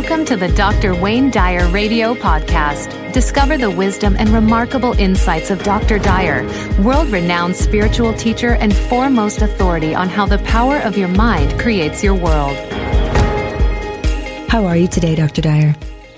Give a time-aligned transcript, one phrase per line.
[0.00, 0.94] Welcome to the Dr.
[0.94, 3.12] Wayne Dyer Radio Podcast.
[3.12, 5.98] Discover the wisdom and remarkable insights of Dr.
[5.98, 6.46] Dyer,
[6.84, 12.04] world renowned spiritual teacher and foremost authority on how the power of your mind creates
[12.04, 12.56] your world.
[14.48, 15.42] How are you today, Dr.
[15.42, 15.74] Dyer?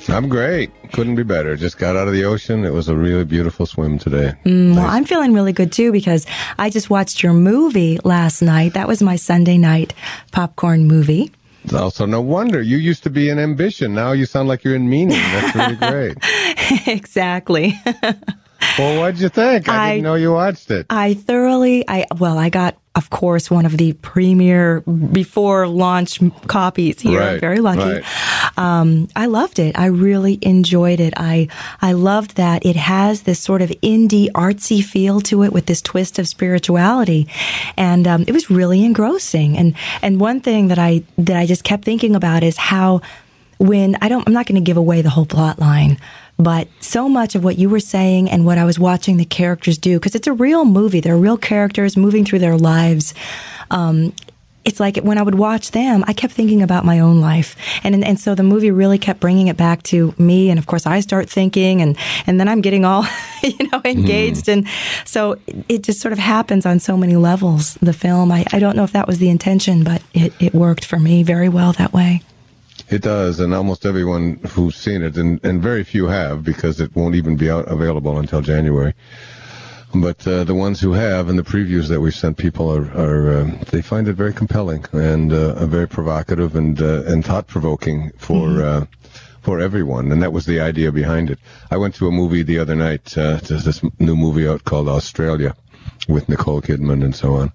[0.08, 0.70] I'm great.
[0.92, 1.56] Couldn't be better.
[1.56, 2.66] Just got out of the ocean.
[2.66, 4.34] It was a really beautiful swim today.
[4.44, 6.26] Mm, well, I'm feeling really good too because
[6.58, 8.74] I just watched your movie last night.
[8.74, 9.94] That was my Sunday night
[10.32, 11.32] popcorn movie.
[11.72, 13.94] Oh, also, no wonder you used to be in ambition.
[13.94, 15.18] Now you sound like you're in meaning.
[15.18, 16.16] That's really great.
[16.86, 17.78] exactly.
[18.78, 19.68] well, what'd you think?
[19.68, 20.86] I, I, didn't know you watched it.
[20.90, 27.00] I thoroughly, I well, I got of course, one of the premier before launch copies
[27.00, 27.20] here.
[27.20, 28.00] Right, I'm very lucky.
[28.00, 28.58] Right.
[28.58, 29.78] Um, I loved it.
[29.78, 31.14] I really enjoyed it.
[31.16, 31.46] I
[31.80, 35.80] I loved that it has this sort of indie artsy feel to it with this
[35.80, 37.28] twist of spirituality,
[37.76, 39.56] and um, it was really engrossing.
[39.56, 43.02] And and one thing that I that I just kept thinking about is how
[43.58, 45.98] when I don't I'm not going to give away the whole plot line
[46.40, 49.78] but so much of what you were saying and what I was watching the characters
[49.78, 53.14] do, because it's a real movie, they're real characters moving through their lives.
[53.70, 54.12] Um,
[54.64, 58.04] it's like when I would watch them, I kept thinking about my own life, and
[58.04, 60.50] and so the movie really kept bringing it back to me.
[60.50, 63.06] And of course, I start thinking, and and then I'm getting all
[63.42, 64.52] you know engaged, mm.
[64.52, 64.68] and
[65.06, 65.38] so
[65.68, 67.74] it just sort of happens on so many levels.
[67.80, 70.84] The film, I, I don't know if that was the intention, but it it worked
[70.84, 72.22] for me very well that way.
[72.90, 76.94] It does, and almost everyone who's seen it, and, and very few have because it
[76.96, 78.94] won't even be out available until January.
[79.94, 83.28] But uh, the ones who have, and the previews that we've sent people are, are
[83.38, 88.10] uh, they find it very compelling and uh, very provocative and uh, and thought provoking
[88.18, 88.48] for.
[88.48, 88.84] Mm-hmm.
[88.84, 88.86] Uh,
[89.42, 91.38] for everyone, and that was the idea behind it.
[91.70, 93.16] I went to a movie the other night.
[93.16, 95.56] Uh, there's this new movie out called Australia,
[96.08, 97.50] with Nicole Kidman and so on,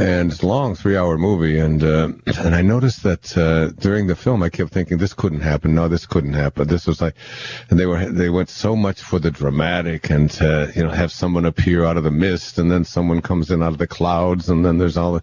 [0.00, 1.58] and it's a long three-hour movie.
[1.58, 5.42] And uh, and I noticed that uh, during the film, I kept thinking this couldn't
[5.42, 5.74] happen.
[5.74, 6.66] No, this couldn't happen.
[6.66, 7.14] This was like,
[7.68, 11.12] and they were they went so much for the dramatic and to you know have
[11.12, 14.48] someone appear out of the mist, and then someone comes in out of the clouds,
[14.48, 15.22] and then there's all the.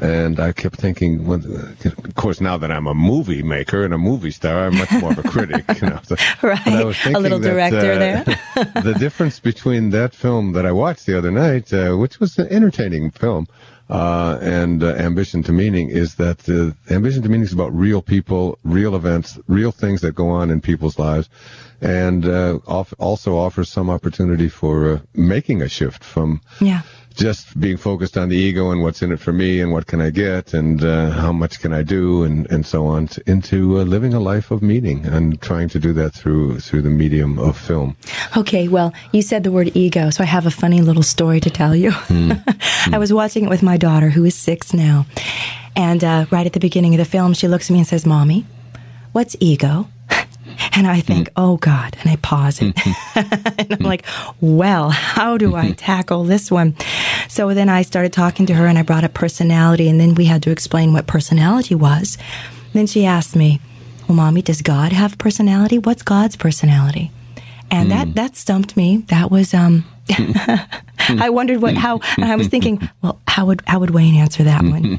[0.00, 1.40] And I kept thinking, well,
[1.84, 5.10] of course, now that I'm a movie maker and a movie star, I'm much more
[5.10, 5.64] of a critic.
[5.80, 8.24] You know, so, right, a little that, director uh, there.
[8.82, 12.46] the difference between that film that I watched the other night, uh, which was an
[12.48, 13.48] entertaining film,
[13.88, 18.02] uh, and uh, ambition to meaning is that the ambition to meaning is about real
[18.02, 21.28] people, real events, real things that go on in people's lives,
[21.80, 22.58] and uh,
[22.98, 26.82] also offers some opportunity for uh, making a shift from yeah
[27.18, 30.00] just being focused on the ego and what's in it for me and what can
[30.00, 33.80] I get and uh, how much can I do and, and so on to, into
[33.80, 37.38] uh, living a life of meaning and trying to do that through through the medium
[37.38, 37.96] of film.
[38.36, 41.50] Okay, well, you said the word ego, so I have a funny little story to
[41.50, 41.90] tell you.
[41.90, 42.92] Mm.
[42.94, 45.04] I was watching it with my daughter, who is six now,
[45.74, 48.06] and uh, right at the beginning of the film, she looks at me and says,
[48.06, 48.46] "Mommy,
[49.12, 49.88] what's ego?"
[50.78, 51.32] And I think, mm.
[51.36, 51.96] oh God.
[52.00, 52.72] And I pause it.
[53.16, 54.06] and I'm like,
[54.40, 56.76] well, how do I tackle this one?
[57.28, 59.88] So then I started talking to her and I brought up personality.
[59.88, 62.16] And then we had to explain what personality was.
[62.74, 63.60] then she asked me,
[64.06, 65.78] well, mommy, does God have personality?
[65.78, 67.10] What's God's personality?
[67.72, 67.90] And mm.
[67.90, 68.98] that, that stumped me.
[69.08, 69.84] That was, um,
[71.08, 74.44] I wondered what how and I was thinking, well, how would how would Wayne answer
[74.44, 74.98] that one?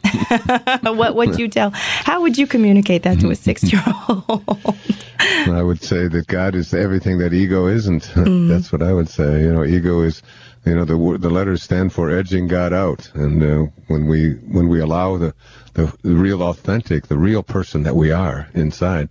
[0.97, 1.72] what would you tell?
[1.72, 4.78] How would you communicate that to a six year old?
[5.19, 8.03] I would say that God is everything that ego isn't.
[8.03, 8.48] Mm.
[8.48, 9.42] That's what I would say.
[9.42, 10.22] You know, ego is,
[10.66, 14.69] you know, the the letters stand for edging God out, and uh, when we when
[14.69, 15.34] we allow the,
[15.74, 19.09] the the real authentic, the real person that we are inside,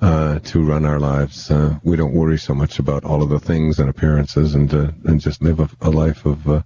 [0.00, 1.50] uh, to run our lives.
[1.50, 4.90] Uh, we don't worry so much about all of the things and appearances, and uh,
[5.04, 6.62] and just live a, a life of uh,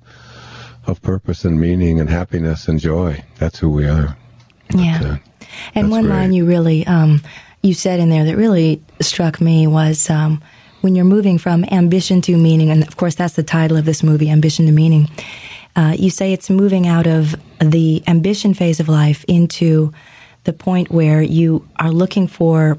[0.87, 3.23] of purpose and meaning and happiness and joy.
[3.39, 4.17] That's who we are.
[4.75, 4.99] Yeah.
[5.00, 5.17] But, uh,
[5.75, 6.15] and one great.
[6.15, 7.23] line you really um,
[7.62, 10.09] you said in there that really struck me was.
[10.11, 10.43] Um,
[10.81, 14.03] when you're moving from ambition to meaning, and of course that's the title of this
[14.03, 15.09] movie, Ambition to Meaning,
[15.77, 19.94] uh, you say it's moving out of the ambition phase of life into
[20.44, 22.79] the point where you are looking for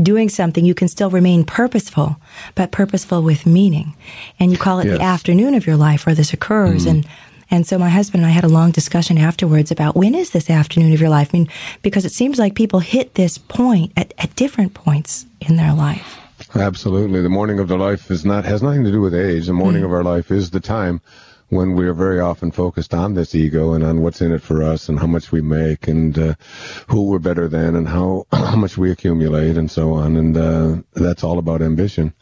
[0.00, 2.16] doing something, you can still remain purposeful,
[2.54, 3.94] but purposeful with meaning.
[4.38, 4.98] And you call it yes.
[4.98, 6.86] the afternoon of your life where this occurs.
[6.86, 6.90] Mm.
[6.90, 7.08] And
[7.50, 10.50] and so my husband and I had a long discussion afterwards about when is this
[10.50, 11.30] afternoon of your life?
[11.32, 11.48] I mean,
[11.82, 16.18] because it seems like people hit this point at, at different points in their life.
[16.54, 17.22] Absolutely.
[17.22, 19.46] The morning of their life is not has nothing to do with age.
[19.46, 19.86] The morning mm.
[19.86, 21.00] of our life is the time
[21.48, 24.62] when we are very often focused on this ego and on what's in it for
[24.62, 26.34] us and how much we make and uh,
[26.88, 30.16] who we're better than and how, how much we accumulate and so on.
[30.16, 32.12] And uh, that's all about ambition.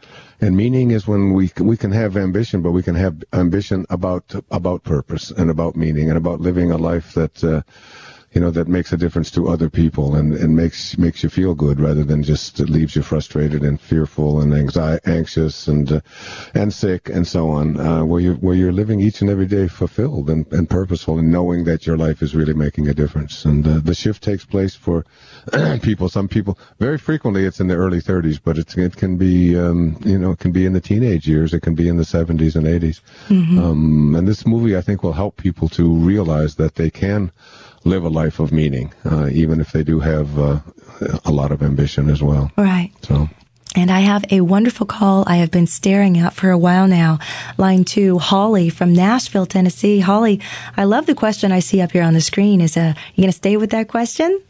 [0.41, 4.35] And meaning is when we we can have ambition, but we can have ambition about
[4.51, 7.63] about purpose and about meaning and about living a life that uh,
[8.33, 11.55] you know, that makes a difference to other people and, and makes makes you feel
[11.55, 16.01] good rather than just leaves you frustrated and fearful and anxi- anxious and uh,
[16.55, 17.79] and sick and so on.
[17.79, 21.31] Uh, where you where you're living each and every day fulfilled and, and purposeful and
[21.31, 23.45] knowing that your life is really making a difference.
[23.45, 25.07] And uh, the shift takes place for
[25.83, 26.09] people.
[26.09, 29.99] Some people very frequently it's in the early 30s, but it's, it can be um,
[30.05, 31.55] you know it can be in the teenage years.
[31.55, 33.01] It can be in the 70s and 80s.
[33.29, 33.59] Mm-hmm.
[33.59, 37.33] Um, and this movie I think will help people to realize that they can
[37.85, 40.61] live a life of meaning, uh, even if they do have uh,
[41.25, 42.51] a lot of ambition as well.
[42.57, 42.93] Right.
[43.03, 43.29] So.
[43.75, 47.19] And I have a wonderful call I have been staring at for a while now.
[47.59, 50.01] Line two, Holly from Nashville, Tennessee.
[50.01, 50.41] Holly,
[50.79, 52.63] I love the question I see up here on the screen.
[52.63, 54.41] Is uh, you going to stay with that question?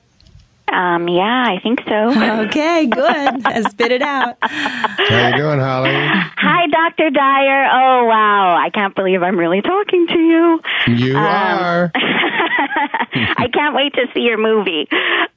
[0.73, 2.47] Um, yeah, I think so.
[2.47, 3.43] Okay, good.
[3.71, 4.37] Spit it out.
[4.43, 5.91] How you doing, Holly?
[5.93, 7.11] Hi, Dr.
[7.11, 7.69] Dyer.
[7.73, 8.57] Oh, wow.
[8.57, 10.61] I can't believe I'm really talking to you.
[10.89, 11.93] You um, are.
[11.95, 14.89] I can't wait to see your movie.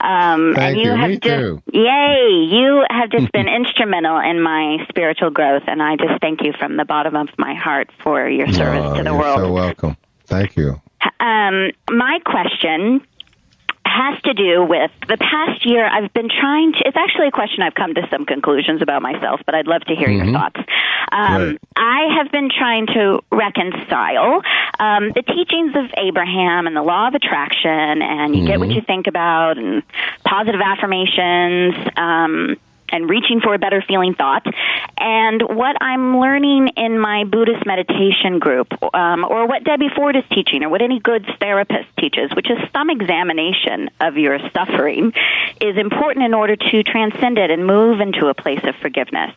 [0.02, 0.98] Um, Thank and you, you.
[0.98, 1.62] have Me just, too.
[1.74, 6.54] yay, you have just been instrumental in my spiritual growth, and I just thank you
[6.58, 9.40] from the bottom of my heart for your service oh, to the you're world.
[9.40, 9.98] so welcome.
[10.26, 10.82] Thank you.
[11.20, 13.02] Um, my question
[13.90, 17.64] has to do with the past year I've been trying to it's actually a question
[17.64, 20.30] I've come to some conclusions about myself but I'd love to hear mm-hmm.
[20.30, 20.60] your thoughts.
[21.12, 21.60] Um, right.
[21.76, 24.42] I have been trying to reconcile
[24.80, 28.48] um, the teachings of Abraham and the law of attraction and you mm-hmm.
[28.48, 28.78] get what mm-hmm.
[28.78, 29.84] you think about and
[30.24, 32.58] positive affirmations um,
[32.92, 34.46] and reaching for a better feeling thought.
[35.00, 40.26] And what I'm learning in my Buddhist meditation group, um, or what Debbie Ford is
[40.30, 45.14] teaching, or what any good therapist teaches, which is some examination of your suffering,
[45.62, 49.34] is important in order to transcend it and move into a place of forgiveness.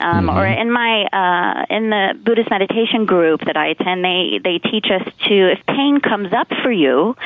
[0.00, 0.36] Um, mm-hmm.
[0.36, 4.86] Or in my uh, in the Buddhist meditation group that I attend, they they teach
[4.90, 7.16] us to, if pain comes up for you,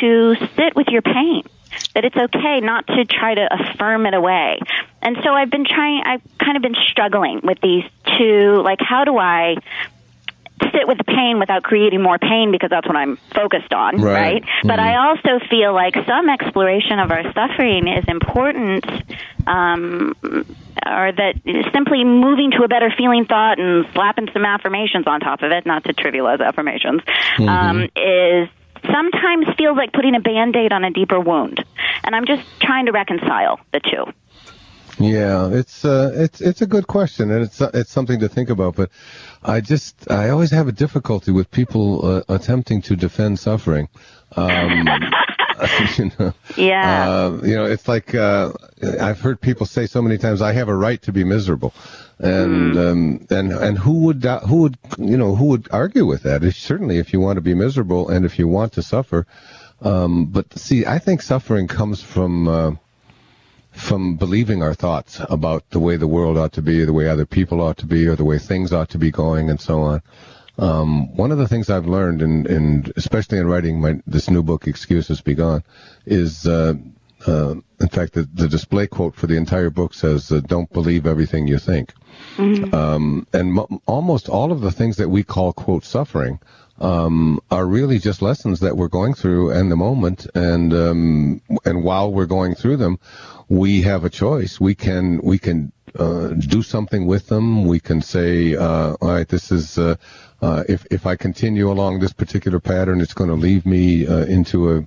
[0.00, 1.42] to sit with your pain
[1.94, 4.58] that it's okay not to try to affirm it away.
[5.02, 7.84] And so I've been trying, I've kind of been struggling with these
[8.18, 9.56] two, like, how do I
[10.72, 14.12] sit with the pain without creating more pain because that's what I'm focused on, right?
[14.12, 14.42] right?
[14.42, 14.68] Mm-hmm.
[14.68, 18.84] But I also feel like some exploration of our suffering is important,
[19.46, 21.34] um, or that
[21.72, 25.66] simply moving to a better feeling thought and slapping some affirmations on top of it,
[25.66, 27.02] not to trivialize affirmations,
[27.36, 27.48] mm-hmm.
[27.48, 28.48] um, is
[28.94, 31.64] sometimes feels like putting a band aid on a deeper wound.
[32.04, 34.12] And I'm just trying to reconcile the two.
[34.98, 38.76] Yeah, it's uh, it's it's a good question, and it's it's something to think about.
[38.76, 38.90] But
[39.42, 43.88] I just I always have a difficulty with people uh, attempting to defend suffering.
[44.36, 44.86] Um,
[45.98, 47.10] you know, yeah.
[47.10, 48.52] Uh, you know, it's like uh,
[49.00, 51.74] I've heard people say so many times, "I have a right to be miserable,"
[52.18, 52.90] and mm.
[52.90, 56.44] um, and and who would uh, who would you know who would argue with that?
[56.44, 59.26] If, certainly, if you want to be miserable and if you want to suffer,
[59.80, 62.72] um, but see, I think suffering comes from uh,
[63.72, 67.26] from believing our thoughts about the way the world ought to be, the way other
[67.26, 70.02] people ought to be, or the way things ought to be going, and so on.
[70.56, 74.42] Um, one of the things I've learned, in, in especially in writing my, this new
[74.42, 75.64] book, "Excuses Be Gone,"
[76.06, 76.74] is uh,
[77.26, 81.06] uh, in fact the, the display quote for the entire book says, uh, "Don't believe
[81.06, 81.92] everything you think."
[82.36, 82.74] Mm-hmm.
[82.74, 86.38] Um, and m- almost all of the things that we call quote suffering
[86.80, 91.82] um, are really just lessons that we're going through in the moment, and um, and
[91.82, 92.98] while we're going through them,
[93.48, 94.60] we have a choice.
[94.60, 97.66] We can we can uh, do something with them.
[97.66, 99.96] We can say, uh, all right, this is uh,
[100.42, 104.24] uh, if if I continue along this particular pattern, it's going to leave me uh,
[104.24, 104.86] into a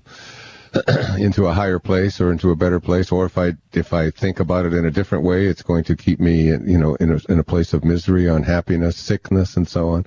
[1.18, 4.40] into a higher place or into a better place, or if I if I think
[4.40, 7.20] about it in a different way, it's going to keep me, you know, in a
[7.30, 10.06] in a place of misery, unhappiness, sickness, and so on,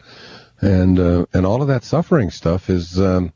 [0.60, 3.00] and uh, and all of that suffering stuff is.
[3.00, 3.32] Um,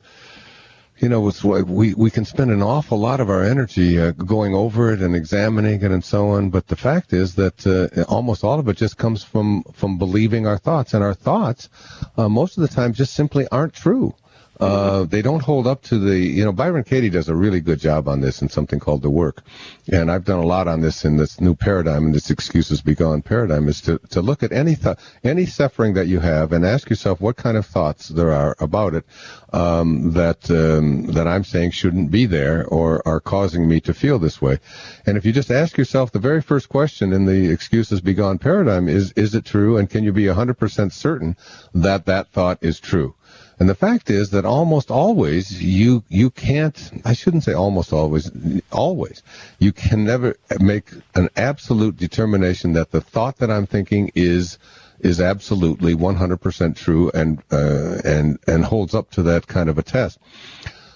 [0.98, 4.54] you know, it's we we can spend an awful lot of our energy uh, going
[4.54, 6.50] over it and examining it and so on.
[6.50, 10.46] But the fact is that uh, almost all of it just comes from from believing
[10.46, 11.68] our thoughts, and our thoughts
[12.16, 14.14] uh, most of the time just simply aren't true.
[14.60, 17.80] Uh, they don't hold up to the, you know, Byron Katie does a really good
[17.80, 19.42] job on this in something called The Work.
[19.90, 22.94] And I've done a lot on this in this new paradigm, and this excuses be
[22.94, 26.64] gone paradigm is to, to look at any th- any suffering that you have and
[26.64, 29.04] ask yourself what kind of thoughts there are about it
[29.52, 34.18] um, that um, that I'm saying shouldn't be there or are causing me to feel
[34.18, 34.58] this way.
[35.06, 38.38] And if you just ask yourself the very first question in the excuses be gone
[38.38, 39.76] paradigm is, is it true?
[39.76, 41.36] And can you be 100% certain
[41.74, 43.14] that that thought is true?
[43.58, 48.30] And the fact is that almost always you you can't I shouldn't say almost always
[48.72, 49.22] always
[49.58, 54.58] you can never make an absolute determination that the thought that I'm thinking is
[55.00, 59.82] is absolutely 100% true and uh, and and holds up to that kind of a
[59.82, 60.18] test.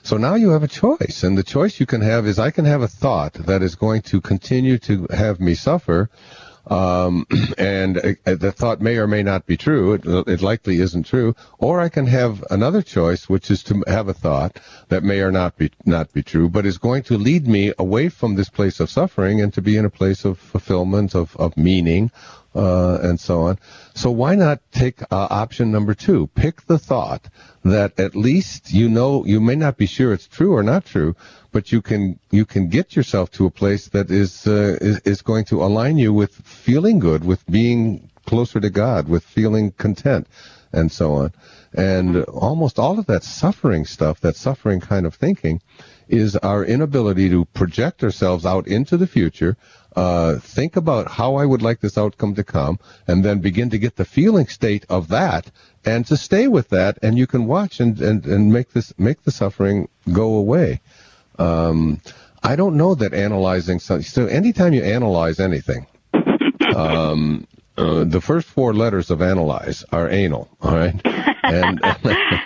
[0.02, 2.64] So now you have a choice, and the choice you can have is I can
[2.64, 6.08] have a thought that is going to continue to have me suffer,
[6.70, 7.26] um,
[7.58, 9.94] and uh, the thought may or may not be true.
[9.94, 11.34] It, it, likely isn't true.
[11.58, 14.58] Or I can have another choice, which is to have a thought
[14.88, 18.08] that may or not be not be true, but is going to lead me away
[18.08, 21.56] from this place of suffering and to be in a place of fulfillment, of, of
[21.56, 22.10] meaning,
[22.54, 23.58] uh, and so on.
[23.94, 26.28] So why not take uh, option number two?
[26.34, 27.28] Pick the thought
[27.64, 31.14] that at least you know you may not be sure it's true or not true,
[31.52, 35.22] but you can you can get yourself to a place that is uh, is, is
[35.22, 40.26] going to align you with feeling good, with being closer to God, with feeling content,
[40.72, 41.32] and so on.
[41.74, 45.60] And almost all of that suffering stuff, that suffering kind of thinking,
[46.08, 49.56] is our inability to project ourselves out into the future,
[49.96, 53.78] uh, think about how I would like this outcome to come, and then begin to
[53.78, 55.50] get the feeling state of that,
[55.84, 59.22] and to stay with that, and you can watch and, and, and make this make
[59.22, 60.80] the suffering go away.
[61.38, 62.00] Um,
[62.42, 64.04] I don't know that analyzing something.
[64.04, 65.86] So anytime you analyze anything,
[66.76, 67.46] um,
[67.78, 70.48] uh, the first four letters of analyze are anal.
[70.60, 71.00] All right,
[71.42, 71.80] and.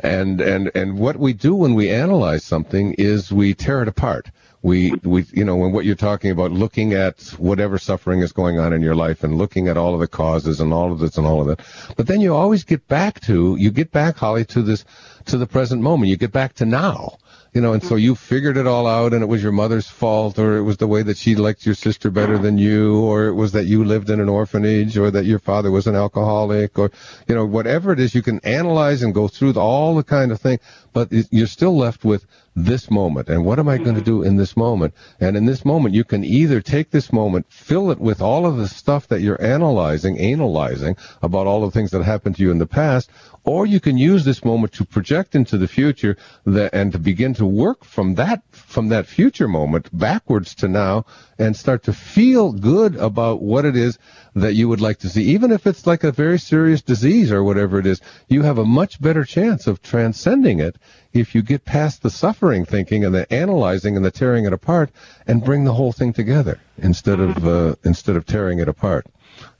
[0.00, 4.30] and and and what we do when we analyze something is we tear it apart
[4.62, 8.58] we we you know when what you're talking about looking at whatever suffering is going
[8.58, 11.16] on in your life and looking at all of the causes and all of this
[11.16, 11.64] and all of that
[11.96, 14.84] but then you always get back to you get back holly to this
[15.24, 17.16] to the present moment you get back to now
[17.56, 18.34] you know, and so you mm-hmm.
[18.34, 21.02] figured it all out and it was your mother's fault or it was the way
[21.02, 24.20] that she liked your sister better than you or it was that you lived in
[24.20, 26.90] an orphanage or that your father was an alcoholic or,
[27.26, 30.38] you know, whatever it is, you can analyze and go through all the kind of
[30.38, 30.60] thing,
[30.92, 34.22] but you're still left with this moment and what am I going to mm-hmm.
[34.22, 34.94] do in this moment?
[35.20, 38.56] And in this moment, you can either take this moment, fill it with all of
[38.56, 42.58] the stuff that you're analyzing, analyzing about all the things that happened to you in
[42.58, 43.10] the past,
[43.44, 47.44] or you can use this moment to project into the future and to begin to
[47.44, 51.06] work from that from that future moment backwards to now
[51.38, 53.98] and start to feel good about what it is
[54.34, 55.22] that you would like to see.
[55.22, 58.64] Even if it's like a very serious disease or whatever it is you have a
[58.64, 60.76] much better chance of transcending it
[61.12, 64.90] if you get past the suffering thinking and the analyzing and the tearing it apart
[65.26, 69.06] and bring the whole thing together instead of uh, instead of tearing it apart.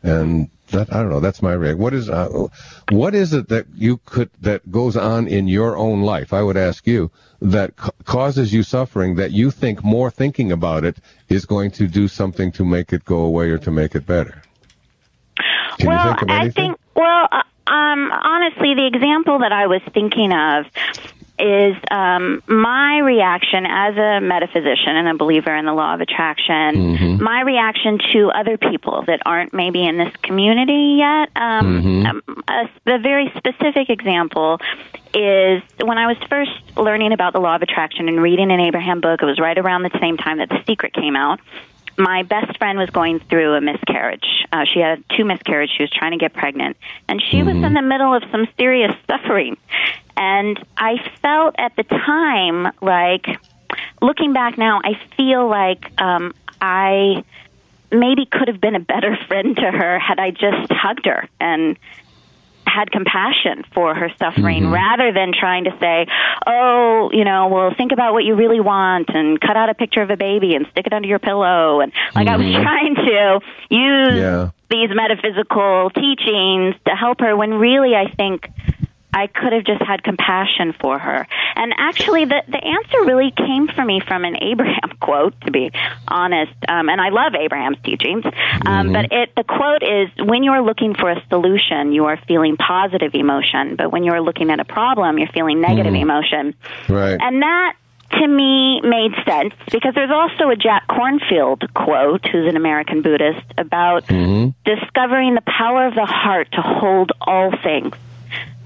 [0.02, 1.20] And that I don't know.
[1.20, 1.78] That's my reaction.
[1.78, 2.49] What is uh,
[2.90, 6.32] what is it that you could that goes on in your own life?
[6.32, 10.85] I would ask you that ca- causes you suffering that you think more thinking about
[10.85, 14.06] it is going to do something to make it go away or to make it
[14.06, 14.42] better.
[15.78, 20.32] Can well, think I think well, uh, um, honestly, the example that I was thinking
[20.32, 20.66] of
[21.38, 26.75] is um, my reaction as a metaphysician and a believer in the law of attraction,
[26.75, 27.23] mm-hmm.
[27.23, 31.31] my reaction to other people that aren't maybe in this community yet.
[31.37, 32.07] Um, mm-hmm.
[32.07, 34.59] Um, a, a very specific example
[35.14, 39.00] is when I was first learning about the law of attraction and reading an Abraham
[39.00, 41.40] book, it was right around the same time that The Secret came out
[41.98, 44.46] my best friend was going through a miscarriage.
[44.52, 45.74] Uh, she had two miscarriages.
[45.76, 46.76] She was trying to get pregnant,
[47.08, 47.46] and she mm-hmm.
[47.46, 49.56] was in the middle of some serious suffering.
[50.16, 53.26] And I felt at the time like,
[54.00, 57.24] looking back now, I feel like um, I
[57.90, 61.78] maybe could have been a better friend to her had I just hugged her and
[62.66, 64.75] had compassion for her suffering mm-hmm.
[64.75, 66.06] rather than trying to say,
[66.46, 70.02] oh, you know, well, think about what you really want and cut out a picture
[70.02, 71.80] of a baby and stick it under your pillow.
[71.80, 72.35] And like mm-hmm.
[72.35, 72.62] I was mm-hmm.
[72.62, 74.50] trying to use yeah.
[74.70, 78.49] these metaphysical teachings to help her when really I think
[79.16, 81.26] I could have just had compassion for her.
[81.54, 85.70] And actually, the the answer really came for me from an Abraham quote, to be
[86.06, 86.52] honest.
[86.68, 88.92] Um, and I love Abraham's teachings, um, mm-hmm.
[88.92, 92.58] but it the quote is: "When you are looking for a solution, you are feeling
[92.58, 96.11] positive emotion, but when you are looking at a problem, you're feeling negative mm-hmm.
[96.11, 96.54] emotion."
[96.87, 97.16] Right.
[97.18, 97.76] And that
[98.20, 103.46] to me made sense because there's also a Jack Kornfield quote, who's an American Buddhist,
[103.56, 104.50] about mm-hmm.
[104.70, 107.94] discovering the power of the heart to hold all things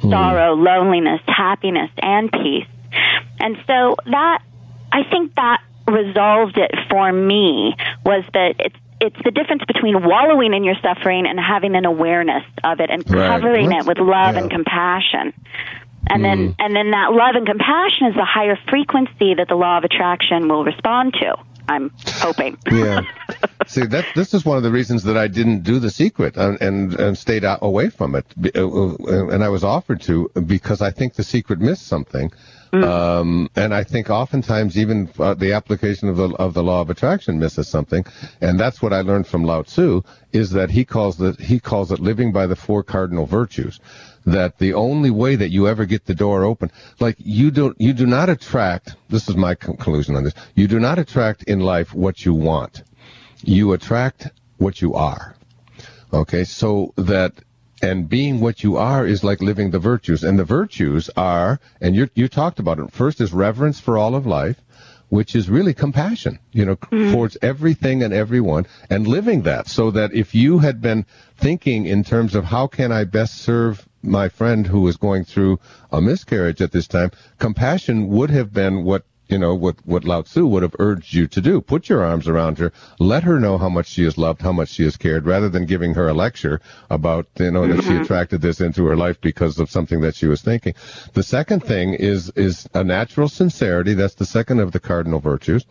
[0.01, 0.65] sorrow, mm.
[0.65, 2.67] loneliness, happiness, and peace.
[3.39, 4.43] And so that,
[4.93, 10.53] I think that resolved it for me was that it's it's the difference between wallowing
[10.53, 13.81] in your suffering and having an awareness of it and covering right.
[13.81, 14.43] it with love yeah.
[14.43, 15.33] and compassion.
[16.07, 16.23] And mm.
[16.23, 19.85] then and then that love and compassion is the higher frequency that the law of
[19.85, 21.35] attraction will respond to.
[21.71, 22.59] I'm hoping.
[22.71, 23.03] yeah.
[23.67, 26.61] See, that this is one of the reasons that I didn't do the secret and
[26.61, 30.83] and, and stayed out, away from it, uh, uh, and I was offered to because
[30.83, 32.33] I think the secret missed something.
[32.73, 32.85] Mm.
[32.85, 36.91] Um, and I think oftentimes even uh, the application of the of the law of
[36.91, 38.05] attraction misses something,
[38.41, 41.93] and that's what I learned from Lao Tzu is that he calls it he calls
[41.93, 43.81] it living by the four cardinal virtues
[44.27, 47.93] that the only way that you ever get the door open, like you don't, you
[47.93, 51.95] do not attract, this is my conclusion on this, you do not attract in life
[51.95, 52.83] what you want.
[53.43, 55.35] You attract what you are.
[56.13, 57.33] Okay, so that,
[57.83, 60.23] and being what you are is like living the virtues.
[60.23, 64.15] And the virtues are, and you you talked about it, first is reverence for all
[64.15, 64.61] of life
[65.11, 67.13] which is really compassion, you know, mm-hmm.
[67.13, 71.05] towards everything and everyone and living that so that if you had been
[71.37, 75.61] thinking in terms of how can I best serve my friend who was going through
[75.93, 80.23] a miscarriage at this time, compassion would have been what you know what what Lao
[80.23, 81.61] Tzu would have urged you to do.
[81.61, 84.71] Put your arms around her, let her know how much she is loved, how much
[84.71, 87.77] she is cared, rather than giving her a lecture about you know mm-hmm.
[87.77, 88.03] that she mm-hmm.
[88.03, 90.75] attracted this into her life because of something that she was thinking.
[91.13, 93.95] The second thing is is a natural sincerity.
[93.95, 95.65] That's the second of the cardinal virtues,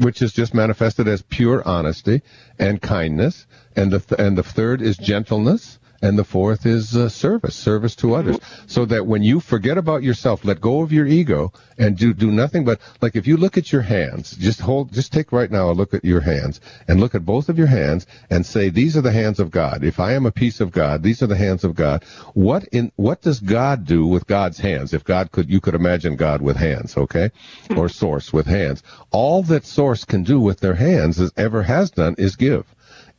[0.00, 2.22] which is just manifested as pure honesty
[2.58, 3.46] and kindness.
[3.74, 7.94] And the th- and the third is gentleness and the fourth is uh, service, service
[7.96, 8.38] to others.
[8.66, 12.30] So that when you forget about yourself, let go of your ego and do, do
[12.30, 15.70] nothing but, like if you look at your hands, just hold, just take right now
[15.70, 18.96] a look at your hands and look at both of your hands and say, these
[18.96, 19.84] are the hands of God.
[19.84, 22.04] If I am a piece of God, these are the hands of God.
[22.34, 24.92] What in, what does God do with God's hands?
[24.92, 27.30] If God could, you could imagine God with hands, okay?
[27.76, 28.82] Or source with hands.
[29.10, 32.64] All that source can do with their hands, as ever has done, is give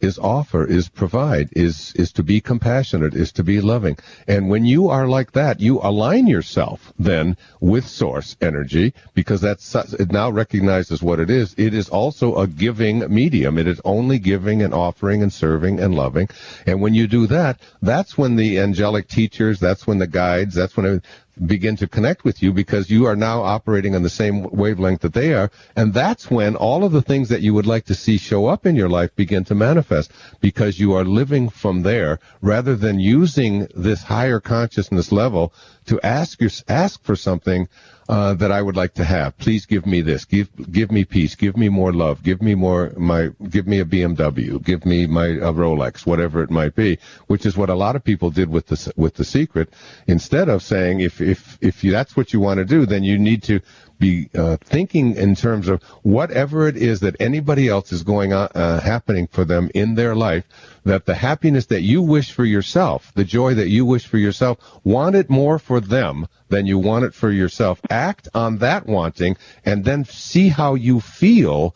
[0.02, 3.98] is offer, is provide, is, is to be compassionate, is to be loving.
[4.28, 9.74] And when you are like that, you align yourself then with source energy because that's,
[9.76, 11.54] it now recognizes what it is.
[11.58, 13.58] It is also a giving medium.
[13.58, 16.30] It is only giving and offering and serving and loving.
[16.66, 20.76] And when you do that, that's when the angelic teachers, that's when the guides, that's
[20.76, 21.02] when
[21.46, 25.14] begin to connect with you because you are now operating on the same wavelength that
[25.14, 25.50] they are.
[25.76, 28.66] And that's when all of the things that you would like to see show up
[28.66, 33.68] in your life begin to manifest because you are living from there rather than using
[33.76, 35.54] this higher consciousness level
[35.92, 37.68] to ask your, ask for something
[38.08, 39.38] uh, that I would like to have.
[39.38, 40.24] Please give me this.
[40.24, 41.36] Give give me peace.
[41.36, 42.24] Give me more love.
[42.24, 43.30] Give me more my.
[43.50, 44.64] Give me a BMW.
[44.64, 46.06] Give me my a Rolex.
[46.06, 46.98] Whatever it might be.
[47.28, 49.74] Which is what a lot of people did with the with the secret.
[50.08, 53.20] Instead of saying if if if you, that's what you want to do, then you
[53.20, 53.60] need to
[54.02, 58.50] be uh, thinking in terms of whatever it is that anybody else is going on
[58.56, 60.44] uh, happening for them in their life
[60.84, 64.58] that the happiness that you wish for yourself the joy that you wish for yourself
[64.84, 69.38] want it more for them than you want it for yourself act on that wanting
[69.66, 71.76] and then see how you feel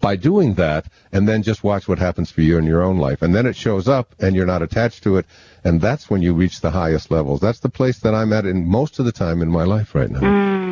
[0.00, 3.22] by doing that and then just watch what happens for you in your own life
[3.22, 5.24] and then it shows up and you're not attached to it
[5.64, 8.68] and that's when you reach the highest levels that's the place that i'm at in
[8.68, 10.64] most of the time in my life right now mm.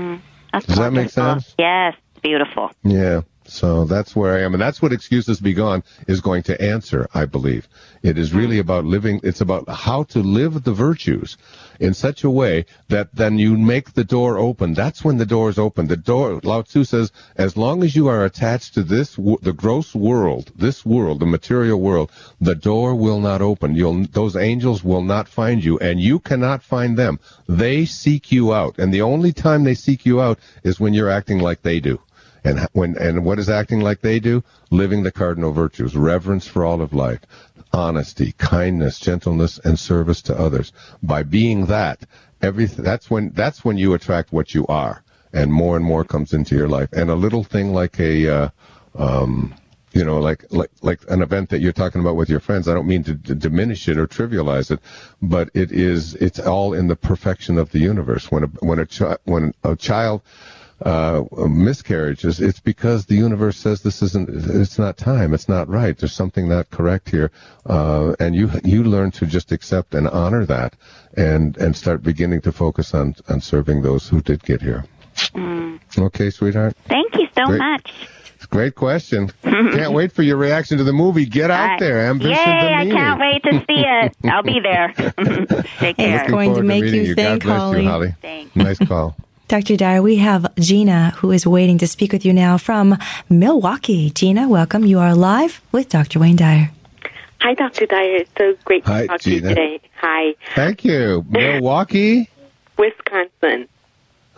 [0.61, 1.55] Does that make sense?
[1.59, 2.71] Yes, beautiful.
[2.85, 3.23] Yeah.
[3.53, 4.55] So that's where I am.
[4.55, 7.69] And that's what Excuses Be Gone is going to answer, I believe.
[8.03, 8.63] It is really hmm.
[8.63, 11.37] about living, it's about how to live the virtues
[11.79, 14.73] in such a way that then you make the door open.
[14.73, 15.87] That's when the door is open.
[15.87, 19.95] The door, Lao Tzu says, as long as you are attached to this, the gross
[19.95, 22.11] world, this world, the material world,
[22.41, 23.75] the door will not open.
[23.75, 27.21] You'll, those angels will not find you and you cannot find them.
[27.47, 28.79] They seek you out.
[28.79, 32.01] And the only time they seek you out is when you're acting like they do.
[32.45, 34.43] And when and what is acting like they do?
[34.71, 37.21] Living the cardinal virtues, reverence for all of life,
[37.73, 40.73] honesty, kindness, gentleness, and service to others.
[41.03, 42.01] By being that,
[42.41, 46.33] everything that's when that's when you attract what you are, and more and more comes
[46.33, 46.89] into your life.
[46.93, 48.49] And a little thing like a uh,
[48.97, 49.55] um,
[49.93, 52.67] you know, like like like an event that you're talking about with your friends.
[52.67, 54.81] I don't mean to, to, diminish it or trivialize it,
[55.21, 58.31] but it is it's all in the perfection of the universe.
[58.31, 60.23] When a when a chi- when a child
[60.85, 65.97] uh, miscarriages, it's because the universe says this isn't, it's not time, it's not right,
[65.97, 67.31] there's something not correct here,
[67.67, 70.75] uh, and you you learn to just accept and honor that,
[71.17, 74.85] and and start beginning to focus on on serving those who did get here.
[75.35, 75.81] Mm.
[75.99, 76.77] Okay, sweetheart.
[76.89, 77.59] Thank you so Great.
[77.59, 77.93] much.
[78.51, 79.33] Great question.
[79.43, 81.25] can't wait for your reaction to the movie.
[81.25, 84.17] Get out there, Ambition Yay, I can't wait to see it.
[84.25, 84.93] I'll be there.
[85.79, 86.21] Take care.
[86.21, 87.85] It's going to make you, you think, Holly.
[87.85, 88.15] You, Holly.
[88.21, 88.55] Thanks.
[88.55, 89.17] Nice call.
[89.53, 89.77] Dr.
[89.77, 92.97] Dyer, we have Gina who is waiting to speak with you now from
[93.29, 94.09] Milwaukee.
[94.09, 94.87] Gina, welcome.
[94.87, 96.21] You are live with Dr.
[96.21, 96.71] Wayne Dyer.
[97.43, 97.85] Hi, Dr.
[97.85, 98.17] Dyer.
[98.17, 99.41] It's so great Hi, talk Gina.
[99.43, 99.81] to you today.
[100.01, 100.35] Hi.
[100.55, 101.27] Thank you.
[101.29, 102.31] Milwaukee?
[102.79, 103.69] Wisconsin.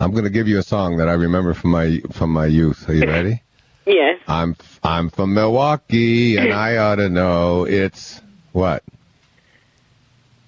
[0.01, 2.89] I'm going to give you a song that I remember from my from my youth.
[2.89, 3.41] Are you ready?
[3.85, 4.19] yes.
[4.27, 8.83] I'm I'm from Milwaukee, and I ought to know it's what.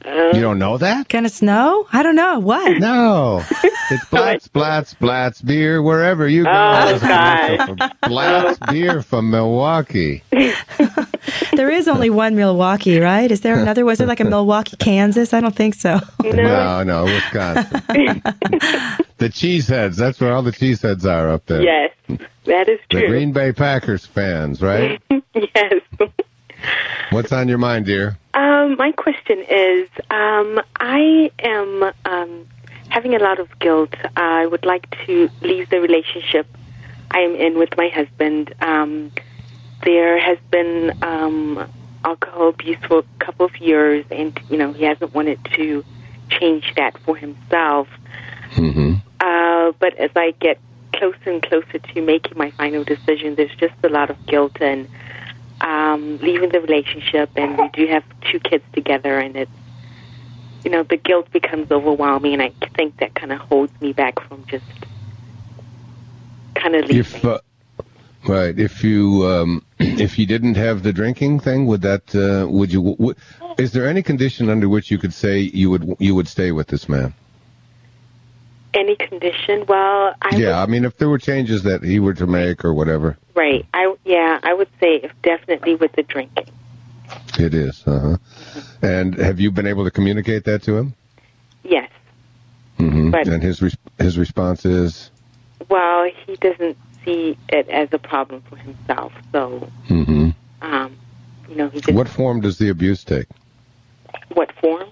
[0.07, 1.09] You don't know that?
[1.09, 1.85] Can it snow?
[1.91, 2.39] I don't know.
[2.39, 2.77] What?
[2.79, 3.43] No.
[3.89, 6.49] It's Blatz, Blatz, Blatz beer wherever you go.
[6.51, 7.93] Oh, God.
[8.01, 10.23] Blatz beer from Milwaukee.
[11.53, 13.31] There is only one Milwaukee, right?
[13.31, 13.83] Is there another?
[13.83, 15.33] Was there like a Milwaukee, Kansas?
[15.33, 15.99] I don't think so.
[16.23, 17.81] No, no, Wisconsin.
[19.17, 19.95] the cheeseheads.
[19.95, 21.63] That's where all the cheeseheads are up there.
[21.63, 21.91] Yes,
[22.45, 23.01] that is true.
[23.01, 23.07] The.
[23.07, 25.01] Green Bay Packers fans, right?
[25.33, 25.81] yes.
[27.09, 28.17] What's on your mind, dear?
[28.37, 32.47] Um, my question is, um, I am um,
[32.87, 33.95] having a lot of guilt.
[34.15, 36.45] I would like to leave the relationship
[37.09, 38.53] I am in with my husband.
[38.61, 39.11] Um,
[39.83, 41.67] there has been um,
[42.05, 45.83] alcohol abuse for a couple of years, and you know he hasn't wanted to
[46.29, 47.87] change that for himself.
[48.51, 48.97] Mm-hmm.
[49.19, 50.59] Uh, but as I get
[50.93, 54.87] closer and closer to making my final decision, there's just a lot of guilt and
[55.61, 57.29] um, leaving the relationship.
[57.35, 59.51] And we do have two kids together, and it's
[60.63, 64.19] you know the guilt becomes overwhelming, and I think that kind of holds me back
[64.27, 64.65] from just
[66.55, 66.99] kind of leaving.
[66.99, 67.39] If uh,
[68.27, 72.71] right, if you um, if you didn't have the drinking thing, would that uh, would
[72.71, 72.95] you?
[72.97, 73.15] W-
[73.57, 76.67] is there any condition under which you could say you would you would stay with
[76.67, 77.13] this man?
[78.73, 79.65] Any condition?
[79.67, 82.73] Well, I yeah, I mean, if there were changes that he were to make or
[82.73, 83.65] whatever, would, right.
[83.73, 86.47] I yeah, I would say definitely with the drinking.
[87.39, 87.83] it is.
[87.87, 88.17] Uh-huh.
[88.81, 90.93] And have you been able to communicate that to him?
[91.63, 91.89] Yes.
[92.77, 95.11] hmm But- and his res- his response is,
[95.69, 100.29] Well, he doesn't see it as a problem for himself, so hmm
[100.61, 100.97] um,
[101.49, 103.27] you know he what form does the abuse take?
[104.33, 104.89] what form?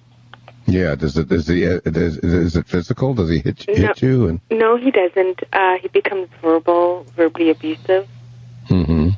[0.68, 3.14] Yeah, does it is he uh, is, is it physical?
[3.14, 3.74] Does he hit No.
[3.76, 4.28] hit you?
[4.30, 5.44] And No, he doesn't.
[5.54, 8.08] Uh, he becomes verbal, verbally abusive.
[8.68, 9.10] Hmm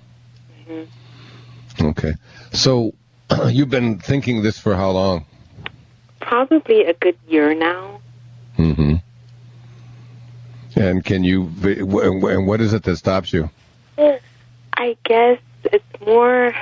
[1.79, 2.13] Okay,
[2.53, 2.93] so
[3.47, 5.25] you've been thinking this for how long?
[6.19, 8.01] Probably a good year now.
[8.55, 8.95] hmm
[10.75, 11.51] And can you?
[11.63, 13.49] And what is it that stops you?
[14.73, 16.53] I guess it's more.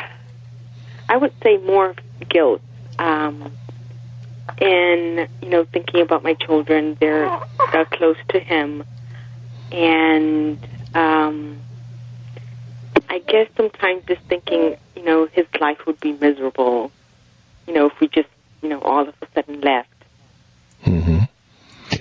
[1.09, 1.95] I would say more
[2.29, 2.61] guilt.
[2.97, 3.51] Um,
[4.59, 7.39] and you know, thinking about my children, they're
[7.71, 8.83] they're close to him,
[9.71, 10.57] and
[10.93, 11.59] um,
[13.15, 16.91] I guess sometimes just thinking, you know, his life would be miserable.
[17.65, 18.27] You know, if we just,
[18.61, 19.89] you know, all of a sudden left.
[20.83, 21.19] hmm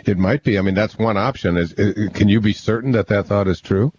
[0.07, 0.59] It might be.
[0.59, 1.57] I mean, that's one option.
[1.57, 3.93] Is, is can you be certain that that thought is true?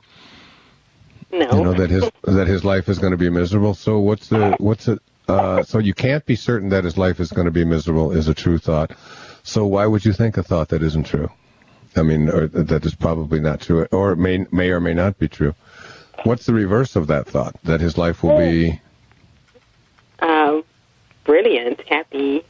[1.32, 1.50] No.
[1.54, 3.76] You know that his that his life is going to be miserable.
[3.76, 5.00] So what's the what's it?
[5.30, 8.28] Uh, so you can't be certain that his life is going to be miserable is
[8.28, 8.92] a true thought.
[9.44, 11.30] So why would you think a thought that isn't true?
[11.96, 15.18] I mean, or that is probably not true, or it may may or may not
[15.18, 15.56] be true.
[16.24, 17.56] What's the reverse of that thought?
[17.64, 18.82] That his life will be
[20.20, 20.62] uh,
[21.24, 22.44] brilliant, happy.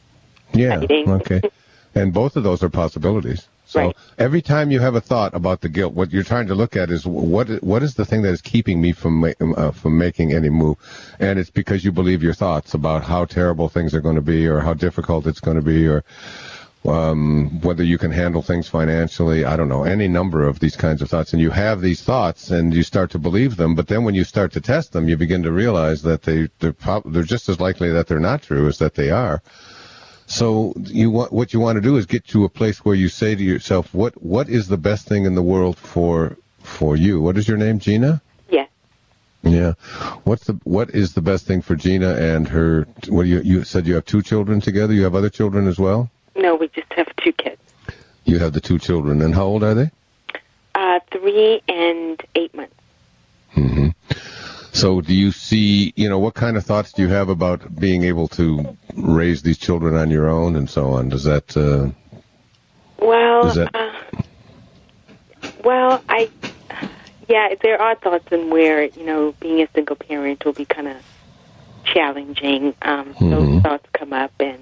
[0.54, 1.08] yeah Exciting.
[1.10, 1.42] okay,
[1.94, 3.48] and both of those are possibilities.
[3.68, 3.96] So Right.
[4.16, 6.88] every time you have a thought about the guilt, what you're trying to look at
[6.88, 10.32] is what what is the thing that is keeping me from ma- uh, from making
[10.32, 10.76] any move,
[11.18, 14.46] and it's because you believe your thoughts about how terrible things are going to be,
[14.46, 16.04] or how difficult it's going to be, or
[16.88, 19.44] um, whether you can handle things financially.
[19.44, 22.50] I don't know any number of these kinds of thoughts, and you have these thoughts,
[22.50, 23.74] and you start to believe them.
[23.74, 26.72] But then when you start to test them, you begin to realize that they they're,
[26.72, 29.42] prob- they're just as likely that they're not true as that they are.
[30.26, 33.08] So you want what you want to do is get to a place where you
[33.08, 37.20] say to yourself, "What what is the best thing in the world for for you?"
[37.20, 38.20] What is your name, Gina?
[38.48, 38.68] Yes.
[39.42, 39.74] Yeah.
[40.24, 42.86] What's the what is the best thing for Gina and her?
[43.08, 44.92] What do you you said you have two children together?
[44.92, 46.10] You have other children as well.
[46.36, 47.60] No, we just have two kids.
[48.24, 49.90] You have the two children, and how old are they?
[50.74, 52.74] Uh, three and eight months.
[53.52, 53.88] hmm
[54.72, 58.04] So do you see, you know, what kind of thoughts do you have about being
[58.04, 61.08] able to raise these children on your own and so on?
[61.08, 61.88] Does that uh,
[62.98, 63.92] Well, Is that- uh,
[65.64, 66.28] well, I,
[67.28, 70.88] yeah, there are thoughts in where you know being a single parent will be kind
[70.88, 70.96] of
[71.84, 72.74] challenging.
[72.82, 73.30] Um, Mhm.
[73.30, 74.58] Those thoughts come up, and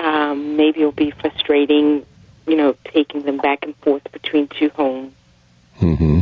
[0.00, 2.04] um, maybe it'll be frustrating.
[2.46, 5.12] You know, taking them back and forth between two homes.
[5.76, 6.20] hmm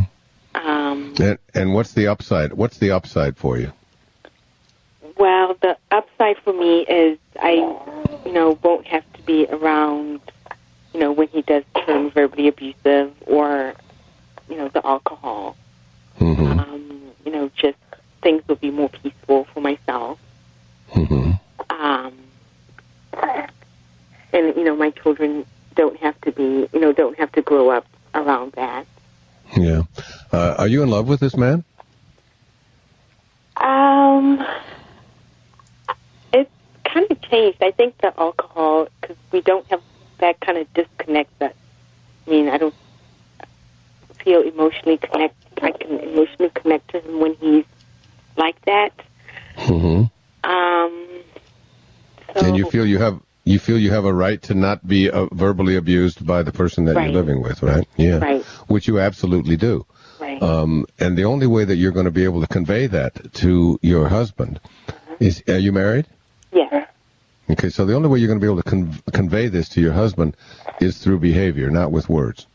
[0.54, 2.52] Um, and, and what's the upside?
[2.52, 3.72] What's the upside for you?
[5.16, 7.52] Well, the upside for me is I,
[8.26, 10.20] you know, won't have to be around,
[10.92, 13.74] you know, when he does turn verbally abusive or,
[14.50, 15.56] you know, the alcohol.
[16.18, 17.78] hmm Um, you know, just
[18.22, 20.18] things will be more peaceful for myself.
[20.90, 21.32] hmm
[21.70, 22.12] Um,
[24.32, 27.70] and you know, my children don't have to be, you know, don't have to grow
[27.70, 28.86] up around that.
[29.56, 29.82] Yeah.
[30.32, 31.64] Uh, are you in love with this man?
[33.56, 34.44] Um,
[36.32, 36.50] it's
[36.84, 37.62] kind of changed.
[37.62, 39.82] I think the alcohol, because we don't have
[40.18, 41.36] that kind of disconnect.
[41.38, 41.54] That
[42.26, 42.74] I mean, I don't
[44.22, 45.34] feel emotionally connect.
[45.62, 47.64] I can emotionally connect to him when he's
[48.36, 48.92] like that.
[49.56, 50.04] Mm-hmm.
[50.48, 51.06] Um,
[52.34, 55.08] so, and you feel you have you feel you have a right to not be
[55.10, 57.04] uh, verbally abused by the person that Right.
[57.10, 57.86] you're living with, right?
[57.96, 58.18] Yeah.
[58.18, 58.42] Right.
[58.66, 59.86] Which you absolutely do.
[60.20, 60.42] right.
[60.42, 63.78] Um, and the only way that you're going to be able to convey that to
[63.82, 64.60] your husband
[65.18, 66.06] is, are you married?
[66.52, 66.86] yes.
[67.50, 69.80] Okay, so the only way you're going to be able to con- convey this to
[69.80, 70.36] your husband
[70.82, 72.46] is through behavior, not with words.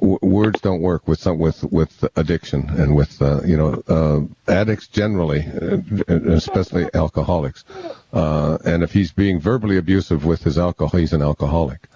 [0.00, 4.50] W- words don't work with some with with addiction and with uh, you know uh,
[4.50, 7.64] addicts generally, uh, especially alcoholics.
[8.12, 11.86] Uh, and if he's being verbally abusive with his alcohol, he's an alcoholic.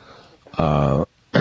[0.59, 1.05] Uh,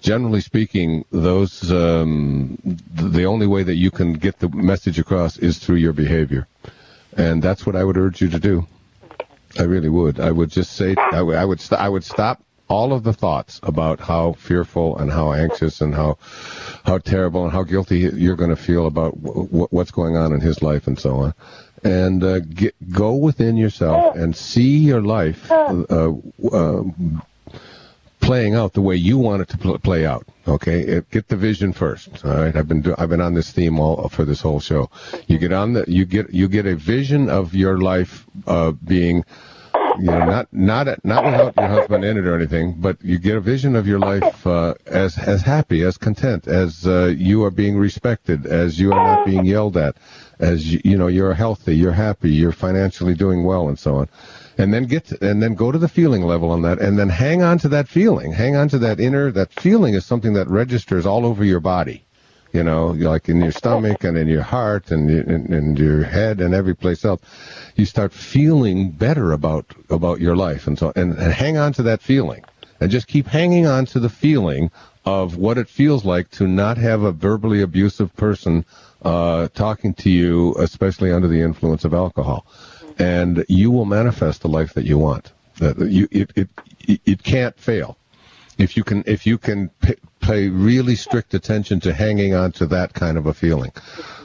[0.00, 2.58] generally speaking, those um,
[2.94, 6.46] the only way that you can get the message across is through your behavior,
[7.16, 8.66] and that's what I would urge you to do.
[9.58, 10.18] I really would.
[10.18, 13.12] I would just say I would I would, st- I would stop all of the
[13.12, 16.18] thoughts about how fearful and how anxious and how
[16.84, 20.32] how terrible and how guilty you're going to feel about w- w- what's going on
[20.32, 21.34] in his life and so on,
[21.84, 26.12] and uh, get, go within yourself and see your life uh,
[26.52, 26.82] uh,
[28.20, 30.26] playing out the way you want it to pl- play out.
[30.46, 32.24] Okay, It- get the vision first.
[32.24, 34.90] All right, I've been do- I've been on this theme all for this whole show.
[35.26, 39.24] You get on the you get you get a vision of your life uh, being.
[39.98, 43.36] You know, not not not without your husband in it or anything, but you get
[43.36, 47.50] a vision of your life uh, as as happy, as content, as uh, you are
[47.50, 49.96] being respected, as you are not being yelled at,
[50.38, 54.08] as you, you know you're healthy, you're happy, you're financially doing well, and so on.
[54.56, 57.08] And then get to, and then go to the feeling level on that and then
[57.08, 58.32] hang on to that feeling.
[58.32, 62.04] Hang on to that inner that feeling is something that registers all over your body
[62.52, 66.40] you know like in your stomach and in your heart and in, in your head
[66.40, 67.20] and every place else
[67.78, 70.66] you start feeling better about about your life.
[70.66, 72.44] And so and, and hang on to that feeling.
[72.80, 74.70] And just keep hanging on to the feeling
[75.04, 78.64] of what it feels like to not have a verbally abusive person
[79.02, 82.46] uh, talking to you, especially under the influence of alcohol,
[82.98, 85.32] and you will manifest the life that you want.
[85.58, 86.48] That you it it
[87.06, 87.96] it, can't fail
[88.58, 92.66] if you can if you can p- pay really strict attention to hanging on to
[92.66, 93.72] that kind of a feeling.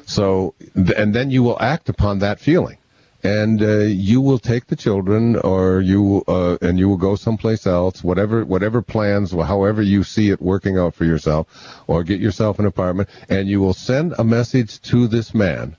[0.05, 2.77] So and then you will act upon that feeling.
[3.25, 7.65] And uh, you will take the children, or you uh, and you will go someplace
[7.65, 8.03] else.
[8.03, 11.47] Whatever, whatever plans, however you see it working out for yourself,
[11.87, 15.77] or get yourself an apartment, and you will send a message to this man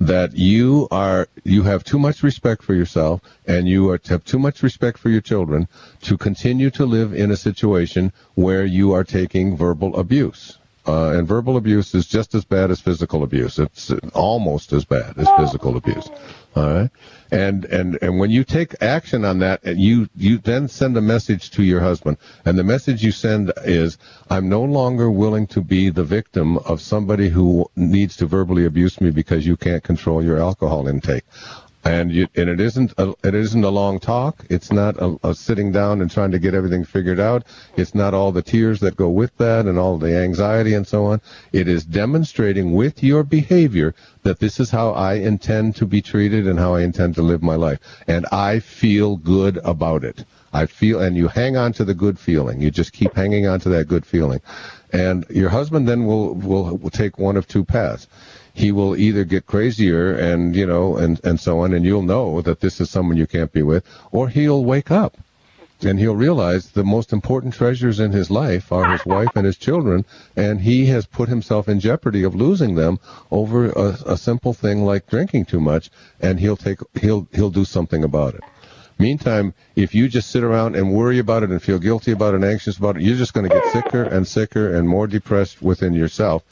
[0.00, 4.38] that you are you have too much respect for yourself and you are have too
[4.38, 5.68] much respect for your children
[6.02, 10.58] to continue to live in a situation where you are taking verbal abuse.
[10.86, 13.58] Uh, and verbal abuse is just as bad as physical abuse.
[13.58, 16.08] It's almost as bad as physical abuse.
[16.56, 16.90] All right,
[17.30, 21.02] and and and when you take action on that, and you you then send a
[21.02, 22.16] message to your husband,
[22.46, 23.98] and the message you send is,
[24.30, 29.02] "I'm no longer willing to be the victim of somebody who needs to verbally abuse
[29.02, 31.24] me because you can't control your alcohol intake."
[31.86, 34.44] And you, and it isn't a, it isn't a long talk.
[34.50, 37.44] It's not a, a sitting down and trying to get everything figured out.
[37.76, 41.06] It's not all the tears that go with that and all the anxiety and so
[41.06, 41.20] on.
[41.52, 43.94] It is demonstrating with your behavior
[44.24, 47.42] that this is how I intend to be treated and how I intend to live
[47.42, 47.78] my life.
[48.08, 50.24] And I feel good about it.
[50.52, 52.62] I feel, and you hang on to the good feeling.
[52.62, 54.40] You just keep hanging on to that good feeling.
[54.92, 58.06] And your husband then will, will, will take one of two paths.
[58.54, 62.40] He will either get crazier and you know and and so on and you'll know
[62.40, 65.18] that this is someone you can't be with or he'll wake up
[65.82, 69.58] and he'll realize the most important treasures in his life are his wife and his
[69.58, 72.98] children and he has put himself in jeopardy of losing them
[73.30, 77.64] over a, a simple thing like drinking too much and he'll take he'll he'll do
[77.64, 78.40] something about it
[78.98, 82.36] Meantime, if you just sit around and worry about it and feel guilty about it
[82.36, 85.60] and anxious about it, you're just going to get sicker and sicker and more depressed
[85.60, 86.42] within yourself.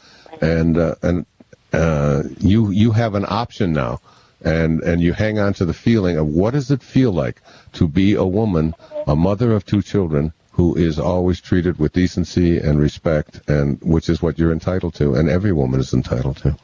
[0.42, 1.26] And uh, and
[1.72, 4.00] uh, you you have an option now,
[4.42, 7.40] and and you hang on to the feeling of what does it feel like
[7.74, 8.74] to be a woman,
[9.06, 14.08] a mother of two children, who is always treated with decency and respect, and which
[14.08, 16.56] is what you're entitled to, and every woman is entitled to.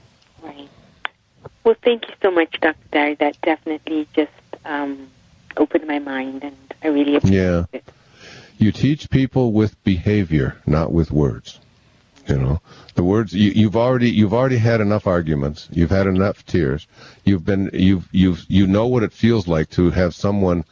[0.42, 0.68] Right.
[1.64, 2.76] Well, thank you so much, Dr.
[2.92, 3.14] Dyer.
[3.16, 4.30] That definitely just
[4.64, 5.08] um,
[5.56, 7.64] opened my mind, and I really appreciate Yeah.
[7.72, 7.84] it.
[8.58, 11.60] You teach people with behavior, not with words.
[12.28, 12.60] You know,
[12.94, 15.68] the words you, you've already you've already had enough arguments.
[15.72, 16.86] You've had enough tears.
[17.24, 20.64] You've been you've you've you know what it feels like to have someone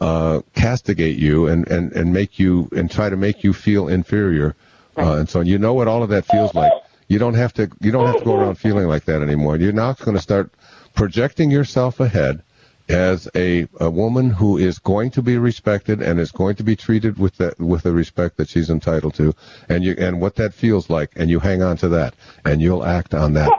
[0.00, 4.54] uh, castigate you and, and, and make you and try to make you feel inferior,
[4.98, 5.46] uh, and so on.
[5.46, 6.72] You know what all of that feels like.
[7.08, 7.70] You don't have to.
[7.80, 9.56] You don't have to go around feeling like that anymore.
[9.56, 10.50] You're now going to start
[10.94, 12.42] projecting yourself ahead
[12.88, 16.76] as a, a woman who is going to be respected and is going to be
[16.76, 19.34] treated with the with the respect that she's entitled to,
[19.68, 22.84] and you and what that feels like, and you hang on to that, and you'll
[22.84, 23.50] act on that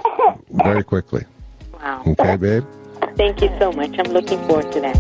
[0.50, 1.26] very quickly.
[1.74, 2.04] Wow.
[2.08, 2.66] Okay, babe.
[3.16, 3.98] Thank you so much.
[3.98, 4.96] I'm looking forward to that.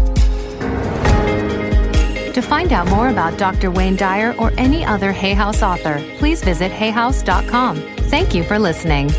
[2.33, 3.71] To find out more about Dr.
[3.71, 7.77] Wayne Dyer or any other Hay House author, please visit hayhouse.com.
[7.77, 9.09] Thank you for listening.